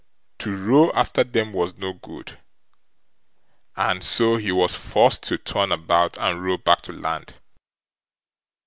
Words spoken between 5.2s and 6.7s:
to turn about and row